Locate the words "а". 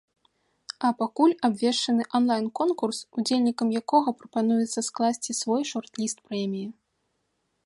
0.87-0.89